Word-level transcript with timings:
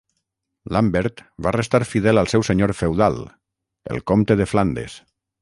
Lambert 0.77 1.21
va 1.47 1.53
restar 1.55 1.81
fidel 1.89 2.21
al 2.21 2.31
seu 2.33 2.45
senyor 2.49 2.75
feudal, 2.79 3.21
el 3.97 4.03
comte 4.13 4.41
de 4.43 4.51
Flandes. 4.55 4.99